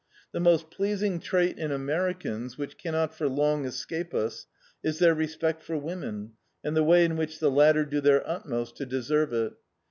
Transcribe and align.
The 0.31 0.39
most 0.39 0.71
pleasing 0.71 1.19
trait 1.19 1.59
in 1.59 1.71
Americans, 1.71 2.57
which 2.57 2.79
cannot 2.79 3.13
for 3.13 3.29
long 3.29 3.65
escape 3.65 4.15
us, 4.15 4.47
is 4.81 4.97
their 4.97 5.13
respect 5.13 5.61
for 5.61 5.77
women 5.77 6.31
and 6.63 6.75
the 6.75 6.83
way 6.83 7.05
in 7.05 7.17
which 7.17 7.37
the 7.37 7.51
latter 7.51 7.85
do 7.85 8.01
their 8.01 8.27
utmost 8.27 8.77
to 8.77 8.87
deserve 8.87 9.31
it. 9.31 9.53